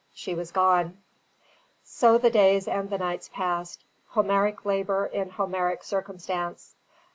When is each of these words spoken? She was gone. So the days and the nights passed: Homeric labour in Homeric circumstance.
She 0.15 0.33
was 0.33 0.51
gone. 0.51 0.97
So 1.83 2.17
the 2.17 2.31
days 2.31 2.67
and 2.67 2.89
the 2.89 2.97
nights 2.97 3.29
passed: 3.31 3.83
Homeric 4.07 4.65
labour 4.65 5.05
in 5.05 5.29
Homeric 5.29 5.83
circumstance. 5.83 6.73